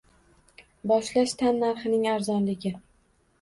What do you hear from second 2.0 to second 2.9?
arzonligi